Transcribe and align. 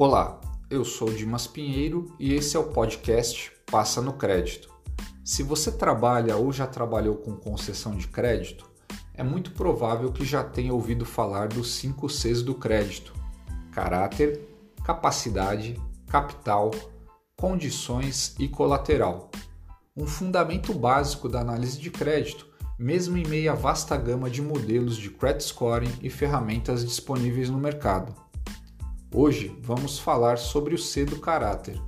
Olá, 0.00 0.40
eu 0.70 0.84
sou 0.84 1.12
Dimas 1.12 1.48
Pinheiro 1.48 2.14
e 2.20 2.32
esse 2.32 2.56
é 2.56 2.60
o 2.60 2.68
podcast 2.70 3.50
Passa 3.68 4.00
no 4.00 4.12
Crédito. 4.12 4.72
Se 5.24 5.42
você 5.42 5.72
trabalha 5.72 6.36
ou 6.36 6.52
já 6.52 6.68
trabalhou 6.68 7.16
com 7.16 7.34
concessão 7.34 7.96
de 7.96 8.06
crédito, 8.06 8.64
é 9.12 9.24
muito 9.24 9.50
provável 9.50 10.12
que 10.12 10.24
já 10.24 10.44
tenha 10.44 10.72
ouvido 10.72 11.04
falar 11.04 11.48
dos 11.48 11.72
5 11.74 12.08
Cs 12.08 12.42
do 12.42 12.54
crédito: 12.54 13.12
caráter, 13.72 14.40
capacidade, 14.84 15.74
capital, 16.06 16.70
condições 17.36 18.36
e 18.38 18.46
colateral. 18.46 19.32
Um 19.96 20.06
fundamento 20.06 20.72
básico 20.72 21.28
da 21.28 21.40
análise 21.40 21.76
de 21.76 21.90
crédito, 21.90 22.46
mesmo 22.78 23.18
em 23.18 23.26
meio 23.26 23.50
à 23.50 23.56
vasta 23.56 23.96
gama 23.96 24.30
de 24.30 24.42
modelos 24.42 24.96
de 24.96 25.10
credit 25.10 25.42
scoring 25.42 25.92
e 26.00 26.08
ferramentas 26.08 26.84
disponíveis 26.84 27.50
no 27.50 27.58
mercado. 27.58 28.27
Hoje 29.12 29.58
vamos 29.62 29.98
falar 29.98 30.36
sobre 30.36 30.74
o 30.74 30.78
C 30.78 31.06
do 31.06 31.18
caráter, 31.18 31.80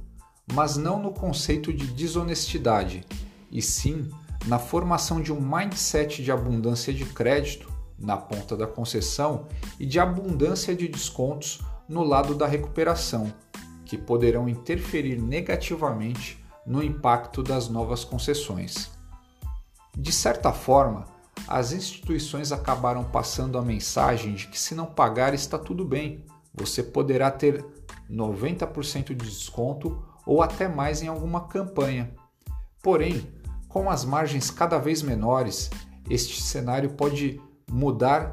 mas 0.55 0.79
não 0.79 0.99
no 0.99 1.13
conceito 1.13 1.71
de 1.71 1.87
desonestidade, 1.89 3.05
e 3.51 3.61
sim 3.61 4.09
na 4.47 4.59
formação 4.59 5.21
de 5.21 5.31
um 5.31 5.39
mindset 5.39 6.23
de 6.23 6.33
abundância 6.33 6.95
de 6.95 7.05
crédito 7.05 7.71
na 7.99 8.17
ponta 8.17 8.57
da 8.57 8.67
concessão 8.67 9.47
e 9.79 9.85
de 9.85 10.01
abundância 10.01 10.75
de 10.75 10.89
descontos 10.89 11.61
no 11.87 12.03
lado 12.03 12.35
da 12.35 12.47
recuperação, 12.47 13.31
que 13.85 13.99
poderão 13.99 14.49
interferir 14.49 15.21
negativamente 15.21 16.43
no 16.65 16.83
impacto 16.83 17.43
das 17.43 17.69
novas 17.69 18.03
concessões. 18.03 18.91
De 19.95 20.11
certa 20.11 20.55
forma, 20.55 21.05
as 21.47 21.73
instituições 21.73 22.51
acabaram 22.51 23.05
passando 23.05 23.59
a 23.59 23.63
mensagem 23.63 24.33
de 24.33 24.47
que 24.47 24.59
se 24.59 24.75
não 24.75 24.87
pagar 24.87 25.35
está 25.35 25.59
tudo 25.59 25.85
bem 25.85 26.25
você 26.53 26.83
poderá 26.83 27.31
ter 27.31 27.65
90% 28.11 29.09
de 29.09 29.15
desconto 29.15 30.05
ou 30.27 30.43
até 30.43 30.69
mais 30.69 31.03
em 31.03 31.09
alguma 31.09 31.47
campanha. 31.47 32.11
Porém, 32.83 33.27
com 33.69 33.89
as 33.89 34.05
margens 34.05 34.51
cada 34.51 34.79
vez 34.79 35.03
menores, 35.03 35.71
este 36.09 36.43
cenário 36.43 36.91
pode 36.91 37.41
mudar 37.71 38.31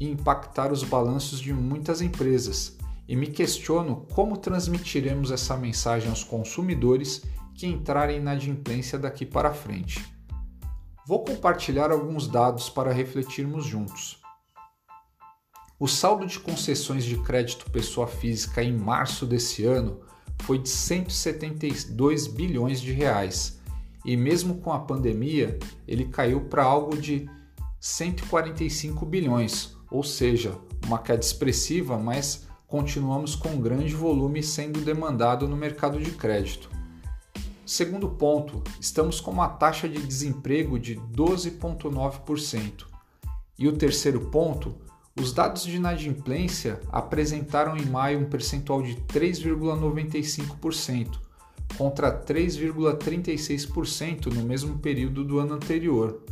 e 0.00 0.10
impactar 0.10 0.72
os 0.72 0.82
balanços 0.82 1.40
de 1.40 1.52
muitas 1.52 2.00
empresas. 2.00 2.76
E 3.06 3.14
me 3.14 3.26
questiono 3.26 4.06
como 4.12 4.36
transmitiremos 4.36 5.30
essa 5.30 5.56
mensagem 5.56 6.08
aos 6.08 6.24
consumidores 6.24 7.22
que 7.54 7.66
entrarem 7.66 8.20
na 8.20 8.32
inadimplência 8.32 8.98
daqui 8.98 9.26
para 9.26 9.52
frente. 9.52 10.04
Vou 11.06 11.24
compartilhar 11.24 11.90
alguns 11.90 12.26
dados 12.26 12.70
para 12.70 12.92
refletirmos 12.92 13.64
juntos. 13.64 14.20
O 15.80 15.88
saldo 15.88 16.26
de 16.26 16.38
concessões 16.38 17.06
de 17.06 17.16
crédito 17.16 17.70
pessoa 17.70 18.06
física 18.06 18.62
em 18.62 18.76
março 18.76 19.24
desse 19.24 19.64
ano 19.64 20.02
foi 20.42 20.58
de 20.58 20.68
172 20.68 22.26
bilhões 22.26 22.82
de 22.82 22.92
reais, 22.92 23.58
e 24.04 24.14
mesmo 24.14 24.56
com 24.56 24.74
a 24.74 24.78
pandemia, 24.78 25.58
ele 25.88 26.04
caiu 26.04 26.42
para 26.42 26.64
algo 26.64 26.98
de 26.98 27.26
145 27.80 29.06
bilhões, 29.06 29.74
ou 29.90 30.02
seja, 30.02 30.54
uma 30.86 30.98
queda 30.98 31.24
expressiva, 31.24 31.96
mas 31.96 32.46
continuamos 32.66 33.34
com 33.34 33.48
um 33.48 33.60
grande 33.62 33.94
volume 33.94 34.42
sendo 34.42 34.82
demandado 34.82 35.48
no 35.48 35.56
mercado 35.56 35.98
de 35.98 36.10
crédito. 36.10 36.68
Segundo 37.64 38.06
ponto, 38.10 38.62
estamos 38.78 39.18
com 39.18 39.30
uma 39.30 39.48
taxa 39.48 39.88
de 39.88 40.02
desemprego 40.02 40.78
de 40.78 40.96
12,9%. 40.96 42.84
E 43.58 43.66
o 43.66 43.72
terceiro 43.72 44.26
ponto, 44.26 44.76
os 45.18 45.32
dados 45.32 45.64
de 45.64 45.74
inadimplência 45.76 46.78
apresentaram 46.90 47.74
em 47.76 47.84
maio 47.84 48.20
um 48.20 48.28
percentual 48.28 48.82
de 48.82 48.94
3,95%, 48.96 51.18
contra 51.76 52.12
3,36% 52.12 54.26
no 54.26 54.42
mesmo 54.42 54.78
período 54.78 55.24
do 55.24 55.38
ano 55.38 55.54
anterior, 55.54 56.22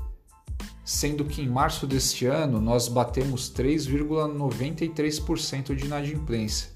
sendo 0.85 1.25
que 1.25 1.41
em 1.43 1.49
março 1.49 1.87
deste 1.87 2.27
ano 2.27 2.61
nós 2.61 2.89
batemos 2.89 3.53
3,93% 3.53 5.75
de 5.75 5.85
inadimplência. 5.85 6.71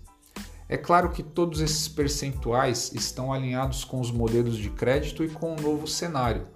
É 0.69 0.77
claro 0.77 1.11
que 1.11 1.23
todos 1.23 1.61
esses 1.61 1.87
percentuais 1.87 2.91
estão 2.95 3.33
alinhados 3.33 3.85
com 3.85 4.01
os 4.01 4.11
modelos 4.11 4.57
de 4.57 4.71
crédito 4.71 5.23
e 5.23 5.29
com 5.29 5.55
o 5.55 5.61
novo 5.61 5.87
cenário, 5.87 6.49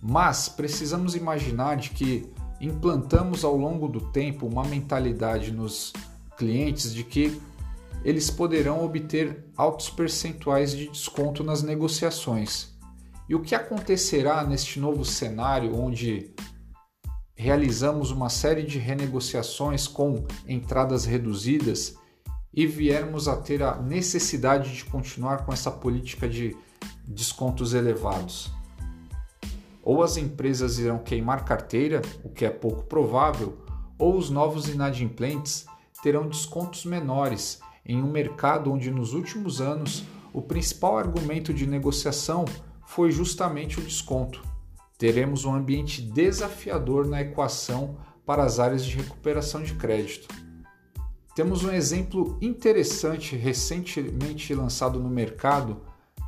mas 0.00 0.48
precisamos 0.48 1.14
imaginar 1.14 1.76
de 1.76 1.90
que 1.90 2.32
implantamos 2.60 3.44
ao 3.44 3.56
longo 3.56 3.88
do 3.88 4.00
tempo 4.00 4.46
uma 4.46 4.64
mentalidade 4.64 5.52
nos 5.52 5.92
clientes 6.36 6.92
de 6.92 7.04
que 7.04 7.40
eles 8.04 8.30
poderão 8.30 8.84
obter 8.84 9.44
altos 9.56 9.90
percentuais 9.90 10.70
de 10.70 10.88
desconto 10.88 11.42
nas 11.42 11.62
negociações. 11.62 12.74
E 13.28 13.34
o 13.34 13.42
que 13.42 13.54
acontecerá 13.54 14.44
neste 14.44 14.78
novo 14.78 15.04
cenário 15.04 15.76
onde 15.76 16.32
realizamos 17.34 18.10
uma 18.10 18.28
série 18.28 18.62
de 18.62 18.78
renegociações 18.78 19.88
com 19.88 20.24
entradas 20.46 21.04
reduzidas 21.04 21.96
e 22.54 22.66
viermos 22.66 23.28
a 23.28 23.36
ter 23.36 23.62
a 23.62 23.76
necessidade 23.76 24.74
de 24.74 24.84
continuar 24.84 25.44
com 25.44 25.52
essa 25.52 25.70
política 25.70 26.28
de 26.28 26.56
descontos 27.06 27.74
elevados? 27.74 28.50
Ou 29.86 30.02
as 30.02 30.16
empresas 30.16 30.80
irão 30.80 30.98
queimar 30.98 31.44
carteira, 31.44 32.02
o 32.24 32.28
que 32.28 32.44
é 32.44 32.50
pouco 32.50 32.82
provável, 32.82 33.56
ou 33.96 34.16
os 34.16 34.30
novos 34.30 34.68
inadimplentes 34.68 35.64
terão 36.02 36.26
descontos 36.26 36.84
menores 36.84 37.60
em 37.84 38.02
um 38.02 38.10
mercado 38.10 38.72
onde 38.72 38.90
nos 38.90 39.14
últimos 39.14 39.60
anos 39.60 40.02
o 40.32 40.42
principal 40.42 40.98
argumento 40.98 41.54
de 41.54 41.68
negociação 41.68 42.44
foi 42.84 43.12
justamente 43.12 43.78
o 43.78 43.82
desconto. 43.82 44.42
Teremos 44.98 45.44
um 45.44 45.54
ambiente 45.54 46.02
desafiador 46.02 47.06
na 47.06 47.20
equação 47.20 47.96
para 48.26 48.42
as 48.42 48.58
áreas 48.58 48.84
de 48.84 48.96
recuperação 48.96 49.62
de 49.62 49.74
crédito. 49.74 50.26
Temos 51.32 51.62
um 51.62 51.70
exemplo 51.70 52.36
interessante 52.42 53.36
recentemente 53.36 54.52
lançado 54.52 54.98
no 54.98 55.08
mercado 55.08 55.80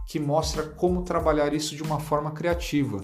que 0.07 0.21
mostra 0.21 0.63
como 0.63 1.03
trabalhar 1.03 1.53
isso 1.53 1.75
de 1.75 1.83
uma 1.83 1.99
forma 1.99 2.31
criativa 2.31 3.01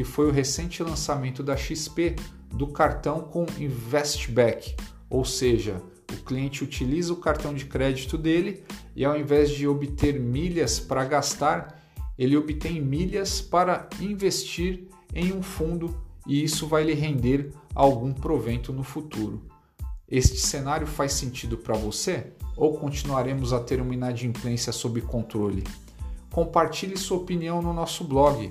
que 0.00 0.04
foi 0.04 0.28
o 0.28 0.32
recente 0.32 0.82
lançamento 0.82 1.42
da 1.42 1.54
XP 1.54 2.16
do 2.54 2.68
cartão 2.68 3.20
com 3.20 3.44
Investback, 3.58 4.74
ou 5.10 5.26
seja, 5.26 5.82
o 6.10 6.16
cliente 6.24 6.64
utiliza 6.64 7.12
o 7.12 7.18
cartão 7.18 7.52
de 7.52 7.66
crédito 7.66 8.16
dele 8.16 8.64
e 8.96 9.04
ao 9.04 9.14
invés 9.14 9.50
de 9.50 9.68
obter 9.68 10.18
milhas 10.18 10.80
para 10.80 11.04
gastar, 11.04 11.84
ele 12.16 12.34
obtém 12.34 12.80
milhas 12.80 13.42
para 13.42 13.90
investir 14.00 14.88
em 15.14 15.34
um 15.34 15.42
fundo 15.42 15.94
e 16.26 16.42
isso 16.42 16.66
vai 16.66 16.82
lhe 16.82 16.94
render 16.94 17.52
algum 17.74 18.10
provento 18.10 18.72
no 18.72 18.82
futuro. 18.82 19.42
Este 20.08 20.38
cenário 20.38 20.86
faz 20.86 21.12
sentido 21.12 21.58
para 21.58 21.76
você 21.76 22.32
ou 22.56 22.78
continuaremos 22.78 23.52
a 23.52 23.60
ter 23.60 23.82
uma 23.82 23.92
inadimplência 23.92 24.72
sob 24.72 25.02
controle? 25.02 25.62
Compartilhe 26.30 26.96
sua 26.96 27.18
opinião 27.18 27.60
no 27.60 27.74
nosso 27.74 28.02
blog 28.02 28.50